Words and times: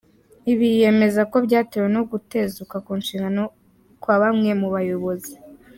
Ibi 0.51 0.67
yemeza 0.79 1.21
ko 1.31 1.37
byatewe 1.45 1.87
no 1.95 2.01
gutezuka 2.09 2.75
ku 2.85 2.91
nshingano 3.01 3.43
kwa 4.01 4.15
bamwe 4.21 4.51
mu 4.61 4.67
bayobozi. 4.75 5.33